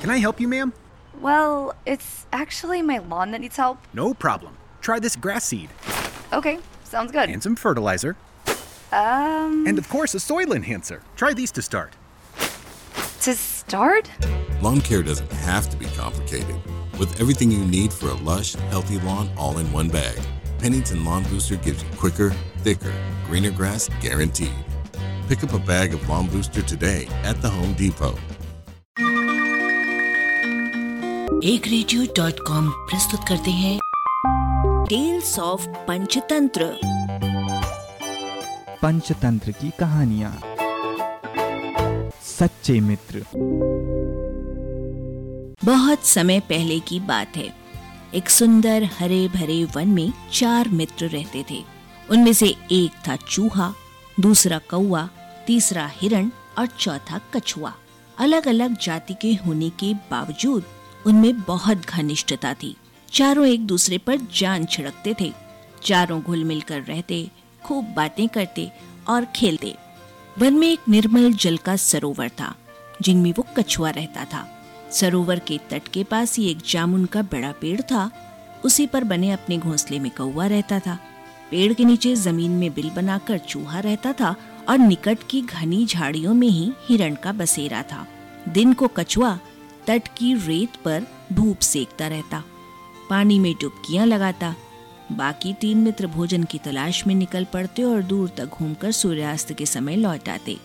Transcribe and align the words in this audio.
Can 0.00 0.10
I 0.10 0.18
help 0.18 0.40
you, 0.40 0.48
ma'am? 0.48 0.72
Well, 1.20 1.74
it's 1.84 2.26
actually 2.32 2.82
my 2.82 2.98
lawn 2.98 3.32
that 3.32 3.40
needs 3.40 3.56
help. 3.56 3.78
No 3.92 4.14
problem. 4.14 4.56
Try 4.80 4.98
this 5.00 5.16
grass 5.16 5.44
seed 5.44 5.70
Okay, 6.32 6.58
sounds 6.84 7.10
good. 7.10 7.28
and 7.30 7.42
some 7.42 7.56
fertilizer, 7.56 8.16
Um, 8.92 9.66
and 9.66 9.78
of 9.78 9.88
course, 9.88 10.14
a 10.14 10.20
soil 10.20 10.52
enhancer. 10.52 11.02
Try 11.16 11.32
these 11.34 11.50
to 11.52 11.62
start. 11.62 11.94
to 13.22 13.34
start? 13.34 14.08
Lawn 14.62 14.80
care 14.80 15.02
doesn't 15.02 15.30
have 15.32 15.68
to 15.70 15.76
be 15.76 15.86
complicated. 15.86 16.54
With 16.98 17.20
everything 17.20 17.50
you 17.50 17.64
need 17.64 17.92
for 17.92 18.08
a 18.08 18.14
lush, 18.14 18.54
healthy 18.70 18.98
lawn 19.00 19.28
all 19.36 19.58
in 19.58 19.70
one 19.72 19.88
bag, 19.88 20.18
Pennington 20.58 21.04
Lawn 21.04 21.24
Booster 21.24 21.56
gives 21.56 21.82
you 21.82 21.88
quicker, 21.96 22.30
thicker, 22.58 22.92
greener 23.26 23.50
grass 23.50 23.88
guaranteed. 24.00 24.54
Pick 25.28 25.42
up 25.44 25.52
a 25.52 25.58
bag 25.58 25.92
of 25.94 26.08
Lawn 26.08 26.26
Booster 26.28 26.62
today 26.62 27.06
at 27.24 27.40
the 27.42 27.50
Home 27.50 27.74
Depot. 27.74 28.16
एक 31.44 31.66
radio 31.66 32.04
dot 32.16 32.34
com 32.46 32.70
प्रस्तुत 32.70 33.20
करते 33.28 33.50
हैं। 33.50 33.78
Tales 34.88 35.38
of 35.38 35.68
Panchatantra 35.68 36.80
Panchatantra 38.82 39.50
की 39.50 39.70
कहानियाँ। 39.70 40.40
सच्चे 42.22 42.80
मित्र। 42.80 43.24
बहुत 45.64 46.04
समय 46.04 46.40
पहले 46.40 46.80
की 46.80 47.00
बात 47.00 47.32
है। 47.36 47.54
एक 48.14 48.28
सुंदर 48.28 48.84
हरे 48.98 49.28
भरे 49.28 49.64
वन 49.64 49.88
में 49.88 50.12
चार 50.32 50.68
मित्र 50.68 51.06
रहते 51.06 51.44
थे। 51.50 51.64
उनमें 52.10 52.32
से 52.32 52.54
एक 52.72 53.08
था 53.08 53.16
चूहा 53.16 53.74
दूसरा 54.20 54.58
कौआ 54.58 55.08
तीसरा 55.46 55.90
हिरण 55.92 56.30
और 56.58 56.66
चौथा 56.66 57.20
कछुआ। 57.34 57.72
अलग 58.18 58.48
अलग 58.48 58.78
जाति 58.78 59.14
के 59.14 59.34
होने 59.34 59.70
के 59.70 59.94
बावजूद 59.94 60.64
उनमें 61.06 61.40
बहुत 61.40 61.86
घनिष्ठता 61.86 62.54
थी। 62.54 62.76
चारों 63.12 63.46
एक 63.46 63.66
दूसरे 63.66 63.98
पर 63.98 64.16
जान 64.16 64.64
छिड़कते 64.64 65.14
थे। 65.20 65.32
चारों 65.84 66.22
घुल 66.22 66.44
मिलकर 66.44 66.80
रहते, 66.80 67.30
खूब 67.64 67.84
बातें 67.84 68.28
करते 68.28 68.70
और 69.08 69.24
खेलते। 69.24 69.74
वन 70.38 70.54
में 70.54 70.68
एक 70.68 70.80
निर्मल 70.88 71.32
जल 71.32 71.56
का 71.56 71.76
सरोवर 71.76 72.28
था, 72.28 72.54
जिनमें 73.02 73.32
वो 73.32 73.46
कछुआ 73.56 73.90
रहता 73.90 74.24
था। 74.24 74.64
सरोवर 74.92 75.38
के 75.38 75.58
तट 75.70 75.88
के 75.88 76.04
पास 76.04 76.36
ही 76.36 76.50
एक 76.50 76.58
जामुन 76.68 77.04
का 77.04 77.22
बड़ा 77.22 77.52
पेड़ 77.52 77.80
था। 77.80 78.10
उसी 78.64 78.86
पर 78.86 79.04
बने 79.04 79.30
अपने 79.30 79.58
घोंसले 79.58 79.98
में 79.98 80.10
कौआ 80.10 80.46
रहता 80.46 80.78
था। 80.78 80.98
पेड़ 81.50 81.72
के 81.72 81.84
नीचे 81.84 82.14
ज़मीन 82.16 82.50
में 82.50 82.74
बिल 82.74 82.90
बनाकर 82.90 83.38
चूहा 83.38 83.80
रहता 83.80 84.12
था 84.12 84.36
और 84.68 84.78
निकट 84.78 85.18
की 85.30 85.42
घनी 85.42 85.86
झाड़ियों 85.86 86.34
में 86.34 86.48
ही 86.48 86.72
हिरण 86.88 87.14
का 87.14 87.32
बसेरा 87.32 87.82
था। 87.82 88.06
दिन 88.48 88.72
को 88.72 88.88
कछुआ 88.88 89.38
तट 89.88 90.08
की 90.08 90.32
रेत 90.36 90.76
पर 90.76 91.06
धूप 91.32 91.58
सेकता 91.58 92.08
रहता, 92.08 92.42
पानी 93.10 93.38
में 93.38 93.52
डुबकियाँ 93.60 94.06
लगाता। 94.06 94.54
बाकी 95.12 95.52
तीन 95.52 95.78
मित्र 95.78 96.06
भोजन 96.06 96.44
की 96.44 96.58
तलाश 96.58 97.06
में 97.06 97.14
निकल 97.14 97.44
पड़ते 97.44 97.82
और 97.82 98.02
दूर 98.02 98.28
तक 98.28 98.44
घूमकर 98.48 98.92
सूर्यास्त 98.92 99.52
के 99.52 99.66
समय 99.66 99.96
लौट 99.96 100.28
आते 100.28 100.56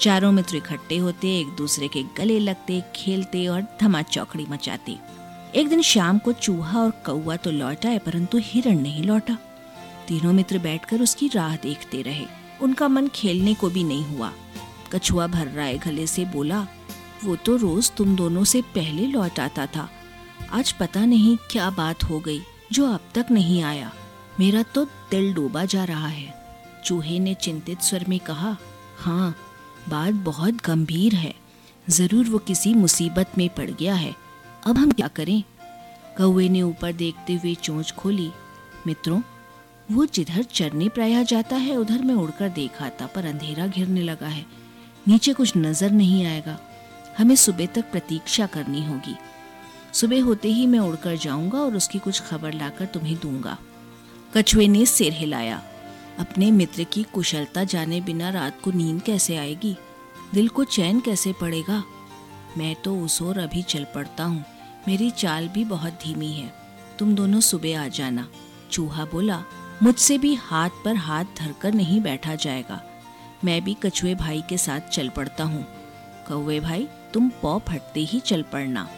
चारों 0.00 0.32
मित्र 0.32 0.56
इकट्ठे 0.56 0.96
होते, 0.96 1.28
एक 1.40 1.54
दूसरे 1.56 1.88
के 1.88 2.02
गले 2.18 2.38
लगते, 2.38 2.82
खेलते 2.96 3.46
और 3.46 3.62
धमा 3.80 4.02
चौकड़ी 4.02 4.46
मचाते। 4.48 4.96
एक 5.54 5.68
दिन 5.68 5.82
शाम 5.82 6.18
को 6.18 6.32
चूहा 6.32 6.80
और 6.80 6.90
कौआ 7.06 7.36
तो 7.36 7.50
लौट 7.50 7.86
आए, 7.86 7.98
परंतु 7.98 8.38
हिरण 8.38 8.80
नहीं 8.80 9.04
लौटा। 9.04 9.38
तीनों 10.08 10.32
मित्र 10.32 10.58
बैठकर 10.58 11.02
उसकी 11.02 11.28
राह 11.28 11.56
देखते 11.56 12.02
रहे। 12.02 12.26
उनका 12.62 12.88
मन 12.88 13.08
खेलने 13.08 13.54
को 13.54 13.70
भी 13.70 13.84
नहीं 13.84 14.04
हुआ। 14.06 14.32
कछुआ 14.92 15.26
भर्राए 15.26 15.78
गले 15.78 16.06
से 16.06 16.24
बोला 16.24 16.66
वो 17.26 17.36
तो 17.36 17.56
रोज 17.56 17.90
तुम 17.90 18.16
दोनों 18.16 18.44
से 18.44 18.60
पहले 18.74 19.06
लौट 19.06 19.38
आता 19.40 19.66
था। 19.66 19.88
आज 20.52 20.72
पता 20.72 21.04
नहीं 21.04 21.36
क्या 21.50 21.70
बात 21.70 22.04
हो 22.04 22.18
गई, 22.20 22.40
जो 22.72 22.86
अब 22.86 23.08
तक 23.14 23.26
नहीं 23.30 23.62
आया। 23.62 23.92
मेरा 24.40 24.62
तो 24.74 24.84
दिल 25.10 25.32
डूबा 25.34 25.64
जा 25.64 25.84
रहा 25.84 26.08
है। 26.08 26.34
चूहे 26.84 27.18
ने 27.18 27.34
चिंतित 27.34 27.80
स्वर 27.80 28.04
में 28.08 28.18
कहा 28.20 28.56
हाँ 28.98 29.34
बात 29.88 30.14
बहुत 30.24 30.64
गंभीर 30.66 31.14
है। 31.14 31.34
ज़रूर 31.88 32.28
वो 32.28 32.38
किसी 32.38 32.74
मुसीबत 32.74 33.32
में 33.38 33.48
पड़ 33.48 33.70
गया 33.70 33.94
है। 33.94 34.14
अब 34.66 34.78
हम 34.78 34.90
क्या 34.90 35.08
करें? 35.08 35.42
कौवे 36.18 36.48
ने 36.48 36.62
ऊपर 36.62 36.92
देखते 36.92 37.34
हुए 37.34 37.54
चोंच 37.54 37.92
खोली। 37.92 38.30
मित्रों, 38.86 39.20
वो 39.92 40.06
जिधर 40.06 40.42
चरने 40.42 40.88
प्रायः 40.88 41.22
जाता 41.22 41.56
है, 41.56 41.76
उधर 41.76 42.02
मैं 42.02 42.14
उड़कर 42.14 42.48
देखा 42.48 42.88
था 42.90 43.06
पर 43.06 43.26
अंधेरा 43.26 43.66
घिरने 43.66 44.02
लगा 44.02 44.26
है। 44.26 44.44
नीचे 45.08 45.32
कुछ 45.32 45.56
नज़र 45.56 45.90
नहीं 45.90 46.24
आएगा। 46.26 46.58
हमें 47.18 47.36
सुबह 47.36 47.66
तक 47.66 47.90
प्रतीक्षा 47.90 48.46
करनी 48.46 48.86
होगी। 48.86 49.16
सुबह 49.92 50.22
होते 50.22 50.48
ही 50.48 50.66
मैं 50.66 50.78
उड़कर 50.78 51.16
जाऊँगा 51.16 51.58
और 51.58 51.76
उसकी 51.76 51.98
कुछ 51.98 52.20
खबर 52.20 52.52
लाकर 52.52 52.86
तुम्हें 52.86 53.18
दूँगा। 53.18 53.58
कछुए 54.36 54.68
ने 54.68 54.86
सिर 54.86 55.12
हिलाया। 55.12 55.62
अपने 56.18 56.50
मित्र 56.50 56.84
की 56.84 57.02
कुशलता 57.02 57.64
जाने 57.64 58.00
बिना 58.00 58.30
रात 58.30 58.60
को 58.60 58.70
नींद 58.70 59.02
कैसे 59.02 59.36
आएगी? 59.36 59.76
दिल 60.34 60.48
को 60.48 60.64
चैन 60.64 61.00
कैसे 61.00 61.32
पड़ेगा? 61.32 61.84
मैं 62.58 62.74
तो 62.74 63.00
उस 63.00 63.22
ओर 63.22 63.38
अभी 63.38 63.62
चल 63.62 63.86
पड़ता 63.94 64.24
हूँ। 64.24 64.44
मेरी 64.88 65.10
चाल 65.10 65.48
भी 65.48 65.64
बहुत 65.64 65.92
धीमी 65.92 66.32
है। 66.32 66.52
तुम 66.98 67.14
दोनों 67.14 67.40
सुबह 67.40 67.84
आ 67.84 67.88
जाना। 67.88 68.28
चूहा 68.70 69.04
बोला, 69.04 69.44
मुझसे 69.82 70.18
भी 70.18 70.34
हाथ 70.34 70.70
पर 70.84 70.96
हाथ 70.96 71.24
धरकर 71.38 71.74
नहीं 71.74 72.00
बैठा 72.00 72.34
जाएगा। 72.34 72.82
मैं 73.44 73.64
भी 73.64 73.76
कछुए 73.82 74.14
भाई 74.14 74.42
के 74.48 74.58
साथ 74.58 74.80
चल 74.80 75.08
पड़ता 75.08 75.44
हूँ। 75.44 75.66
कौवे 76.28 76.60
भाई 76.60 76.88
तुम 77.16 77.28
पौ 77.42 77.58
फटते 77.58 78.00
ही 78.00 78.18
चल 78.20 78.42
पड़ना। 78.42 78.88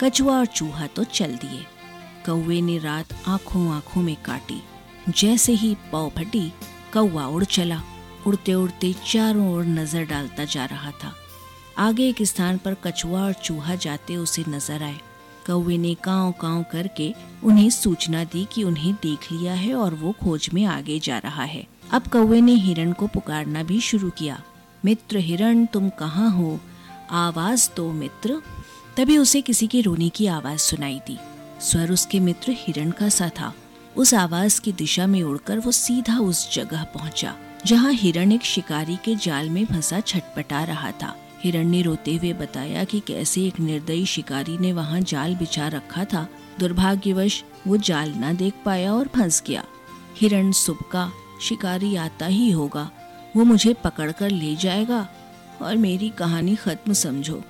कछुआ 0.00 0.38
और 0.38 0.46
चूहा 0.46 0.86
तो 0.86 1.04
चल 1.04 1.34
दिए। 1.34 1.60
कौवे 2.26 2.60
ने 2.60 2.78
रात 2.78 3.08
आँखों 3.26 3.70
आँखों 3.72 4.02
में 4.02 4.16
काटी। 4.16 4.62
जैसे 5.08 5.52
ही 5.52 5.76
पौ 5.92 6.08
फटी, 6.08 6.52
कौवा 6.92 7.26
उड़ 7.26 7.44
चला। 7.44 7.80
उड़ते 8.26 8.54
उड़ते 8.54 8.94
चारों 9.06 9.54
ओर 9.54 9.64
नज़र 9.64 10.04
डालता 10.04 10.44
जा 10.44 10.64
रहा 10.64 10.90
था। 10.90 11.12
आगे 11.78 12.08
एक 12.08 12.22
स्थान 12.22 12.58
पर 12.58 12.74
कछुआ 12.74 13.20
और 13.20 13.32
चूहा 13.32 13.74
जाते 13.74 14.16
उसे 14.16 14.44
नज़र 14.48 14.82
आए। 14.82 14.98
कौवे 15.46 15.78
ने 15.78 15.94
काव 15.94 16.32
काव 16.32 16.62
करके 16.62 17.14
उन्हें 17.44 17.70
सूचना 17.70 18.24
दी 18.24 18.46
कि 18.52 18.64
उन्हें 18.64 18.94
देख 18.94 19.32
लिया 19.32 19.52
है 19.52 19.74
और 19.74 19.94
वो 19.94 20.12
खोज 20.12 20.50
में 20.54 20.64
आगे 20.64 20.98
जा 20.98 21.18
रहा 21.18 21.44
है। 21.44 21.66
अब 21.92 22.06
कौवे 22.06 22.40
ने 22.40 22.54
हिरण 22.54 22.92
को 22.92 23.06
पुकारना 23.06 23.62
भी 23.62 23.80
शुरू 23.80 24.10
किया। 24.10 24.42
मित्र 24.84 25.18
हिरण, 25.18 25.66
तुम 25.66 25.88
कहाँ 25.88 26.30
हो? 26.30 26.60
आवाज़ 27.10 27.68
दो 27.76 27.92
मित्र। 27.92 28.42
तभी 28.96 29.18
उसे 29.18 29.40
किसी 29.40 29.66
के 29.66 29.80
रोने 29.80 30.08
की 30.08 30.26
आवाज़ 30.26 30.58
सुनाई 30.58 31.00
दी। 31.06 31.18
स्वर 31.60 31.92
उसके 31.92 32.20
मित्र 32.20 32.54
हिरण 32.58 32.90
का 32.90 33.08
सा 33.08 33.28
था। 33.40 33.52
उस 33.96 34.14
आवाज़ 34.14 34.60
की 34.60 34.72
दिशा 34.72 35.06
में 35.06 35.22
उड़कर 35.22 35.58
वो 35.58 35.72
सीधा 35.72 36.18
उस 36.18 36.54
जगह 36.54 36.84
पहुँचा, 36.84 37.34
जहाँ 37.66 37.92
हिरण 37.92 38.32
एक 38.32 38.42
शिकारी 38.42 38.96
के 38.96 39.14
जाल 39.16 39.50
में 39.50 39.64
फंसा 39.66 40.00
छटपटा 40.00 40.62
रहा 40.64 40.90
था। 40.90 41.16
हिरण 41.40 41.68
ने 41.68 41.82
रोते 41.82 42.14
हुए 42.16 42.32
बताया 42.32 42.84
कि 42.84 43.00
कैसे 43.00 43.44
एक 43.44 43.60
निर्दयी 43.60 44.06
शिकारी 44.06 44.58
ने 44.58 44.72
वहाँ 44.72 45.00
जाल 45.00 45.36
बिछा 45.36 45.68
रखा 45.68 46.04
था। 46.04 46.26
दुर्भाग्यवश 46.60 47.42
वो 47.66 47.76
जाल 47.76 48.14
न 48.16 48.36
देख 48.36 48.54
पाया 48.64 48.94
और 48.94 49.08
फंस 49.08 49.42
गया। 49.46 49.64
हिरण, 50.16 50.52
सुबका, 50.52 51.10
शिकारी 51.42 51.96
आता 51.96 52.26
ही 52.26 52.50
होगा। 52.50 52.90
वो 53.36 53.44
मुझे 53.44 53.74
पकड़कर 53.74 54.30
ले 54.30 54.56
जाएगा। 54.56 55.08
और 55.62 55.76
मेरी 55.76 56.08
कहानी 56.10 56.54
खत्म 56.56 56.92
समझो। 56.92 57.42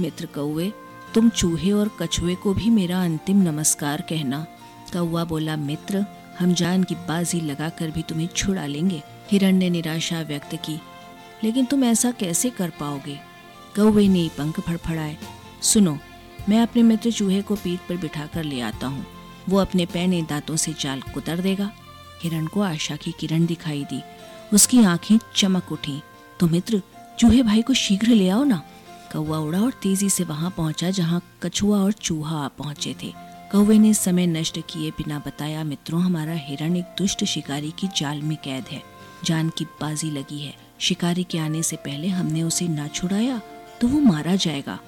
मित्र 0.00 0.26
कौवे, 0.26 0.72
तुम 1.14 1.28
चूहे 1.28 1.72
और 1.72 1.90
कछुए 2.00 2.34
को 2.34 2.54
भी 2.54 2.70
मेरा 2.70 3.02
अंतिम 3.04 3.42
नमस्कार 3.42 4.00
कहना। 4.00 4.46
कौआ 4.92 5.24
बोला, 5.24 5.56
मित्र, 5.56 6.04
हम 6.38 6.54
जान 6.54 6.84
की 6.84 6.94
बाजी 7.08 7.40
लगाकर 7.40 7.90
भी 7.90 8.02
तुम्हें 8.02 8.26
छुड़ा 8.26 8.66
लेंगे। 8.66 9.02
हिरण 9.30 9.56
ने 9.56 9.70
निराशा 9.70 10.20
व्यक्त 10.20 10.54
की, 10.54 10.80
लेकिन 11.44 11.64
तुम 11.64 11.84
ऐसा 11.84 12.10
कैसे 12.10 12.50
कर 12.50 12.70
पाओगे? 12.70 13.18
कौवे 13.76 14.06
ने 14.08 14.28
पंख 14.38 14.60
फड़फड़ाए, 14.60 15.16
सुनो, 15.62 15.98
मैं 16.48 16.60
अपने 16.60 16.82
मित्र 16.82 17.10
चूहे 17.10 17.42
को 17.42 17.54
पीठ 17.54 17.80
पर 17.80 17.96
बिठा 17.96 18.26
कर 18.26 18.44
ले 18.44 18.60
आता 18.60 18.86
हूँ। 18.86 19.06
वो 19.48 19.58
अपने 19.58 19.86
पैने 19.86 20.22
दांतों 20.22 20.56
से 20.56 20.74
जाल 20.80 21.00
कुतर 21.14 21.40
देगा। 21.40 21.70
हिरण 22.22 22.46
को 22.46 22.60
आशा 22.60 22.96
की 22.96 23.12
किरण 23.20 23.46
दिखाई 23.46 23.84
दी, 23.84 24.00
उसकी 24.54 24.82
आँखें 24.84 25.18
चमक 25.36 25.72
उठी। 25.72 26.00
तो 26.40 26.46
मित्र 26.46 26.82
चूहे 27.22 27.42
भाई 27.42 27.62
को 27.62 27.74
शीघ्र 27.74 28.08
ले 28.08 28.28
आओ 28.28 28.44
ना। 28.44 28.56
कौआ 29.12 29.38
उड़ा 29.38 29.60
और 29.60 29.72
तेज़ी 29.72 30.08
से 30.10 30.24
वहाँ 30.24 30.50
पहुँचा 30.50 30.88
जहाँ 30.90 31.20
कछुआ 31.42 31.78
और 31.78 31.92
चूहा 31.92 32.48
पहुँचे 32.48 32.94
थे। 33.02 33.12
कौवे 33.52 33.78
ने 33.78 33.92
समय 33.94 34.26
नष्ट 34.26 34.58
किए 34.70 34.90
बिना 34.90 35.18
बताया, 35.18 35.62
मित्रों, 35.64 36.00
हमारा 36.02 36.32
हिरण 36.32 36.76
एक 36.76 36.94
दुष्ट 36.98 37.24
शिकारी 37.24 37.70
की 37.70 37.88
जाल 37.96 38.22
में 38.22 38.36
कैद 38.44 38.64
है। 38.70 38.82
जान 39.24 39.48
की 39.48 39.64
बाजी 39.80 40.10
लगी 40.10 40.40
है। 40.40 40.54
शिकारी 40.78 41.24
के 41.24 41.38
आने 41.38 41.62
से 41.62 41.76
पहले 41.76 42.08
हमने 42.08 42.42
उसे 42.42 42.68
ना 42.68 42.88
छुड़ाया 42.88 43.40
तो 43.80 43.88
वो 43.88 44.00
मारा 44.00 44.34
जाएगा। 44.36 44.78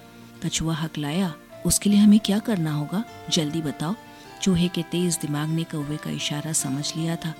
कछुआ 0.45 0.75
हकलाया, 0.75 1.33
उसके 1.67 1.91
लिए 1.91 1.99
हमें 1.99 2.19
क्या 2.21 2.39
करना 2.39 2.73
होगा? 2.73 3.05
जल्दी 3.31 3.63
बताओ। 3.63 3.95
चूहे 4.43 4.69
के 4.69 4.83
तेज 4.83 5.19
दिमाग 5.23 5.49
ने 5.49 5.65
कौवे 5.65 5.97
का 5.97 6.11
इशारा 6.11 6.53
समझ 6.55 6.93
लिया 6.97 7.17
था। 7.17 7.35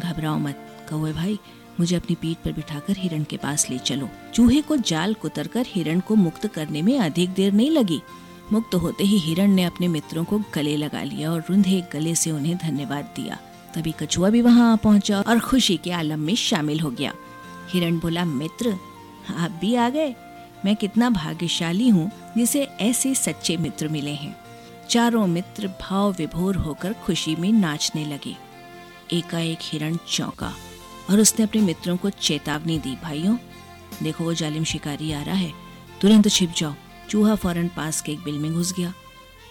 घबराओ 0.00 0.38
मत, 0.38 0.86
कौवे 0.90 1.12
भाई। 1.12 1.38
मुझे 1.80 1.96
अपनी 1.96 2.14
पीठ 2.14 2.36
पर 2.36 2.52
बिठाकर 2.52 2.96
हिरण 2.96 3.24
के 3.24 3.36
पास 3.36 3.70
ले 3.70 3.78
चलो। 3.78 4.08
चूहे 4.34 4.60
को 4.60 4.76
जाल 4.76 5.14
कुतरकर 5.14 5.64
हिरण 5.68 6.00
को 6.00 6.14
मुक्त 6.14 6.46
करने 6.46 6.82
में 6.82 6.98
अधिक 6.98 7.30
देर 7.30 7.52
नहीं 7.52 7.70
लगी। 7.70 8.00
मुक्त 8.52 8.74
होते 8.74 9.04
ही 9.04 9.18
हिरण 9.18 9.50
ने 9.50 9.64
अपने 9.64 9.88
मित्रों 9.88 10.24
को 10.24 10.42
गले 10.54 10.76
लगा 10.76 11.02
लिया 11.02 11.32
और 11.32 11.44
रुंधे 11.50 11.84
गले 11.92 12.14
से 12.14 12.30
उन्हें 12.30 12.56
धन्यवाद 12.56 13.04
दिया। 13.16 13.38
तभी 13.74 13.92
कछुआ 13.92 14.30
भी 14.30 14.42
वहाँ 14.42 14.72
आ 14.72 14.76
पहुँचा 14.76 15.20
और 15.20 15.40
खुशी 15.40 15.76
के 15.76 15.90
आलम 15.90 16.18
में 16.18 16.34
शामिल 16.34 16.80
हो 16.80 16.90
गया। 16.90 17.12
हिरण 17.70 17.98
बोला, 17.98 18.24
मित्र, 18.24 18.76
आप 19.36 19.50
भी 19.50 19.74
आ 19.74 19.88
गए? 19.88 20.14
मैं 20.64 20.76
कितना 20.76 21.10
भाग्यशाली 21.10 21.88
हूँ 21.88 22.10
जिसे 22.36 22.62
ऐसे 22.62 23.14
सच्चे 23.14 23.56
मित्र 23.56 23.88
मिले 23.88 24.10
हैं। 24.10 24.36
चारों 24.90 25.26
मित्र 25.26 25.68
भाव 25.68 26.12
विभोर 26.12 26.56
होकर 26.56 26.92
खुशी 26.92 27.36
में 27.36 27.52
नाचने 27.52 28.04
लगे। 28.04 28.36
एकाएक 29.12 29.58
हिरण 29.62 29.96
चौंका। 30.12 30.54
और 31.10 31.20
उसने 31.20 31.44
अपने 31.44 31.60
मित्रों 31.60 31.96
को 31.96 32.10
चेतावनी 32.10 32.78
दी, 32.78 32.96
भाइयों, 33.02 33.36
देखो 34.02 34.24
वो 34.24 34.34
जालिम 34.34 34.64
शिकारी 34.64 35.12
आ 35.12 35.22
रहा 35.22 35.34
है। 35.34 35.52
तुरंत 36.00 36.28
छिप 36.28 36.54
जाओ। 36.56 36.74
चूहा 37.10 37.34
फ़ौरन 37.34 37.68
पास 37.68 38.00
के 38.00 38.12
एक 38.12 38.24
बिल 38.24 38.38
में 38.38 38.52
घुस 38.52 38.72
गया। 38.72 38.94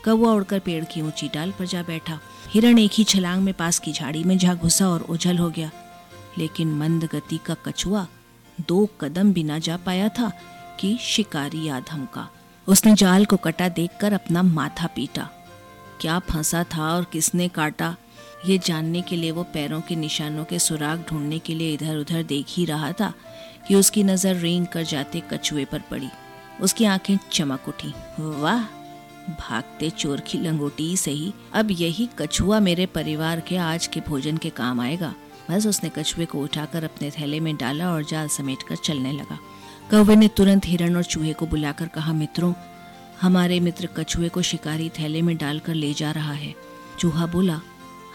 कौवा 0.06 0.32
उड़कर 0.32 0.60
पेड़ 0.60 0.86
की 0.86 1.02
ऊँची 1.02 1.28
डाल 1.28 1.52
पर 1.52 1.66
जा 1.66 1.84
बैठा। 1.84 2.20
हिरण 2.50 2.80
एक 2.80 2.92
ही 2.94 3.04
छलांग 3.04 3.44
में 3.44 3.54
पास 3.54 3.80
की 3.80 3.94
झाड़ी 3.94 4.24
में 4.24 4.38
जा 4.38 4.54
घुसा 4.54 4.90
और 4.90 5.02
उछल 5.02 5.38
हो 5.38 5.50
गया। 5.50 5.72
लेकिन 6.38 6.72
मंद 6.72 7.04
गति 7.04 7.40
का 7.46 7.54
कछुआ 7.54 8.08
दो 8.68 8.90
कदम 9.02 9.34
भी 9.34 9.44
ना 9.44 9.60
जा 9.60 9.78
पाया 9.78 10.10
था 10.10 10.32
कि 10.80 10.98
शिकारी 11.02 11.68
आ 11.68 11.80
धमका। 11.80 12.30
उसने 12.68 12.94
जाल 12.94 13.26
को 13.26 13.38
कटा 13.38 13.70
देखकर 13.70 14.14
अपना 14.14 14.44
माथा 14.44 14.88
पीटा। 14.88 15.30
क्या 16.02 16.20
फंसा 16.20 16.64
था 16.64 16.96
और 16.96 17.04
किसने 17.04 17.48
काटा? 17.48 17.96
ये 18.46 18.58
जानने 18.58 19.02
के 19.02 19.16
लिए 19.16 19.32
वो 19.32 19.44
पैरों 19.44 19.82
के 19.82 19.96
निशानों 19.96 20.44
के 20.46 20.60
सुराग 20.60 21.06
ढूँढने 21.10 21.40
के 21.40 21.56
लिए 21.56 21.74
इधर 21.74 21.98
उधर 21.98 22.24
देख 22.24 22.46
ही 22.50 22.66
रहा 22.66 22.92
था 22.92 23.14
कि 23.68 23.76
उसकी 23.76 24.04
नज़र 24.04 24.36
रेंग 24.36 24.68
कर 24.68 24.84
जाते 24.84 25.22
कछुए 25.34 25.66
पर 25.66 25.80
पड़ी। 25.80 26.10
उसकी 26.62 26.86
आँखें 26.86 27.18
चमक 27.32 27.68
उठी। 27.68 27.94
वाह! 28.20 28.64
भागते 29.30 29.90
चोर 29.90 30.20
की 30.20 30.38
लंगोटी 30.38 30.98
सही 30.98 31.34
अब 31.54 31.68
यही 31.72 32.10
कछुआ 32.20 32.60
मेरे 32.60 32.86
परिवार 32.86 33.40
के 33.40 33.58
आज 33.58 33.88
के 33.88 34.00
भोजन 34.00 34.38
के 34.38 34.50
काम 34.50 34.82
आएगा। 34.82 35.14
बस 35.52 35.68
उसने 35.68 35.92
कछुए 35.98 36.26
को 36.26 36.40
उठाकर 36.40 36.84
अपने 36.84 37.12
थैले 37.12 37.40
में 37.40 37.56
डाला 37.56 37.92
और 37.92 38.06
जाल 38.06 38.28
समेट 38.28 38.64
कर 38.64 38.76
चलने 38.76 39.12
लगा। 39.12 39.40
कौवे 39.92 40.16
ने 40.16 40.28
तुरंत 40.28 40.66
हिरण 40.66 40.96
और 40.96 41.04
चूहे 41.04 41.34
को 41.34 41.46
बुलाकर 41.46 41.88
कहा, 41.88 42.14
मित्रों, 42.14 42.54
हमारे 43.22 43.60
मित्र 43.60 43.90
कछुए 43.98 44.30
को 44.30 44.42
शिकारी 44.42 44.90
थैले 44.90 45.22
में 45.22 45.38
डालकर 45.38 45.74
ले 45.74 45.94
जा 45.94 46.12
रहा 46.12 46.34
है। 46.34 46.56
चूहा 47.00 47.26
बोला 47.26 47.62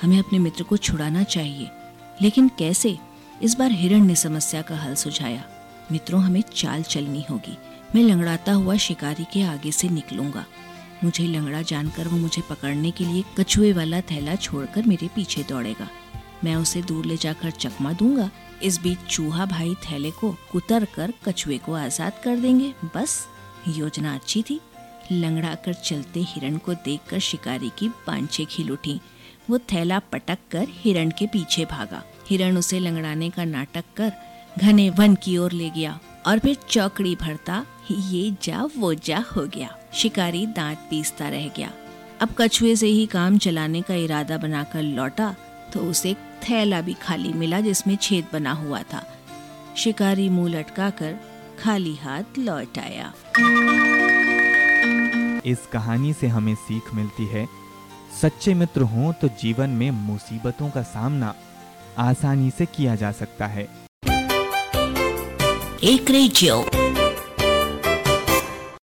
हमें 0.02 0.18
अपने 0.18 0.38
मित्र 0.38 0.64
को 0.64 0.76
छुड़ाना 0.76 1.22
चाहिए। 1.22 1.70
लेकिन 2.22 2.48
कैसे? 2.48 2.98
इस 3.42 3.54
बार 3.54 3.72
हिरण 3.72 4.04
ने 4.04 4.14
समस्या 4.14 4.62
का 4.62 4.76
हल 4.76 4.94
सुझाया। 4.94 5.44
मित्रों, 5.92 6.22
हमें 6.22 6.42
चाल 6.54 6.82
चलनी 6.82 7.24
होगी। 7.30 7.56
मैं 7.94 8.02
लंगड़ाता 8.02 8.52
हुआ 8.52 8.76
शिकारी 8.76 9.24
के 9.24 9.42
आगे 9.42 9.72
से 9.72 9.88
निकलूँगा। 9.88 10.44
मुझे 11.04 11.24
लंगड़ा 11.26 11.62
जानकर 11.62 12.08
वो 12.08 12.16
मुझे 12.16 12.42
पकड़ने 12.50 12.90
के 12.90 13.04
लिए 13.04 13.24
कछुए 13.38 13.72
वाला 13.72 14.00
थैला 14.00 14.34
छोड़कर 14.34 14.82
मेरे 14.82 15.08
पीछे 15.08 15.42
दौड़ेगा। 15.42 15.88
मैं 16.44 16.56
उसे 16.56 16.82
दूर 16.82 17.04
ले 17.04 17.16
जाकर 17.16 17.50
चकमा 17.50 17.92
दूँगा। 17.92 18.30
इस 18.62 18.80
बीच 18.80 18.98
चूहा 18.98 19.46
भाई 19.46 19.74
थैले 19.74 20.10
को 20.10 20.36
कुतर 20.52 20.84
कर 20.84 21.12
कछुए 21.24 21.58
को 21.58 21.72
आज़ाद 21.72 22.12
कर 22.24 22.36
देंगे। 22.36 22.74
बस, 22.96 23.26
योजना 23.68 24.14
अच्छी 24.14 24.42
थी। 24.42 24.60
लंगड़ा 25.12 25.54
कर 25.54 25.74
चलते 25.74 26.20
हिरण 26.20 26.56
को 26.56 26.74
देखकर 26.74 27.18
शिकारी 27.18 27.70
की 27.78 27.88
बांछे 27.88 28.44
खिल 28.44 28.70
उठी। 28.70 29.00
वो 29.50 29.58
थैला 29.72 29.98
पटक 30.12 30.38
कर 30.50 30.66
हिरण 30.70 31.10
के 31.10 31.26
पीछे 31.26 31.64
भागा। 31.64 32.02
हिरण 32.28 32.56
उसे 32.56 32.78
लंगड़ाने 32.78 33.30
का 33.30 33.44
नाटक 33.44 33.84
कर 33.96 34.12
घने 34.58 34.88
वन 34.90 35.14
की 35.14 35.36
ओर 35.38 35.52
ले 35.52 35.70
गया 35.70 35.98
और 36.26 36.38
फिर 36.38 36.56
चौकड़ी 36.68 37.14
भरता, 37.16 37.64
ये 37.90 38.34
जा, 38.42 38.62
वो 38.76 38.94
जा, 38.94 39.24
हो 39.36 39.46
गया। 39.46 39.76
शिकारी 39.94 40.46
दांत 40.46 40.86
पीसता 40.90 41.28
रह 41.28 41.48
गया। 41.48 41.70
अब 42.20 42.34
कछुए 42.38 42.74
से 42.76 42.86
ही 42.86 43.06
काम 43.06 43.38
चलाने 43.38 43.82
का 43.82 43.94
इरादा 43.94 44.36
बनाकर 44.38 44.82
लौटा 44.82 45.34
तो 45.72 45.80
उसे 45.80 46.14
थैला 46.42 46.80
भी 46.80 46.94
खाली 46.94 47.32
मिला 47.32 47.60
जिसमें 47.60 47.96
छेद 47.96 48.26
बना 48.32 48.52
हुआ 48.52 48.82
था। 48.82 49.04
शिकारी 49.76 50.28
मुँह 50.28 50.50
लटकाकर 50.50 51.18
खाली 51.62 51.94
हाथ 51.94 52.38
लौट 52.38 52.78
आया। 52.78 53.12
इस 55.46 55.66
कहानी 55.72 56.12
से 56.12 56.28
हमें 56.28 56.54
सीख 56.54 56.94
मिलती 56.94 57.26
है 57.26 57.46
सच्चे 58.20 58.54
मित्र 58.54 58.82
हों 58.82 59.12
तो 59.12 59.28
जीवन 59.28 59.70
में 59.70 59.90
मुसीबतों 59.90 60.70
का 60.70 60.82
सामना 60.82 61.34
आसानी 61.98 62.50
से 62.50 62.66
किया 62.66 62.94
जा 62.96 63.12
सकता 63.12 63.46
है। 63.46 63.68
एक 65.84 66.10
रेडियो। 66.10 66.64